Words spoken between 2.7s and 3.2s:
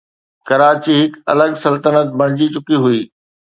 هئي.